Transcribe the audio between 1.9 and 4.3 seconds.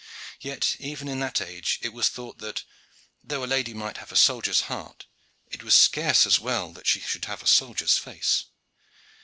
was thought that, though a lady might have a